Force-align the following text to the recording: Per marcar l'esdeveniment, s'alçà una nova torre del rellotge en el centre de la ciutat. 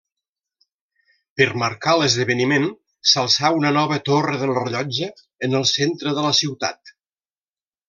Per 1.41 1.45
marcar 1.63 1.93
l'esdeveniment, 1.99 2.65
s'alçà 3.11 3.53
una 3.59 3.73
nova 3.77 4.01
torre 4.09 4.41
del 4.45 4.55
rellotge 4.61 5.13
en 5.49 5.57
el 5.63 5.71
centre 5.75 6.17
de 6.19 6.27
la 6.31 6.35
ciutat. 6.43 6.97